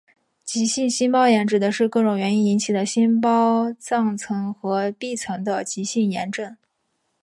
[0.43, 6.57] 急性心包炎指的是各种原因引起的心包脏层和壁层的急性炎症。